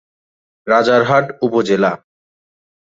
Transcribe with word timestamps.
রাজারহাট 0.67 1.25
উপজেলা 1.41 1.91